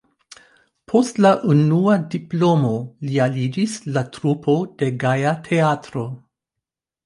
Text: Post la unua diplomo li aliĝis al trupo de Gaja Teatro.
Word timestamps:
Post 0.93 1.19
la 1.25 1.31
unua 1.55 1.97
diplomo 2.15 2.73
li 3.09 3.21
aliĝis 3.27 3.77
al 3.93 4.03
trupo 4.19 4.59
de 4.83 4.93
Gaja 5.07 5.39
Teatro. 5.53 6.11